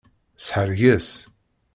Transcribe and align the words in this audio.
Sḥerges. 0.45 1.09